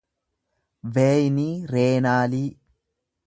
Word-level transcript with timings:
veeyinii 0.95 1.51
reenaalii 1.75 2.45